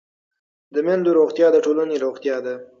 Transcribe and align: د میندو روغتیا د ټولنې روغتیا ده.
د 0.73 0.75
میندو 0.85 1.11
روغتیا 1.19 1.47
د 1.53 1.57
ټولنې 1.65 1.95
روغتیا 2.05 2.37
ده. 2.45 2.55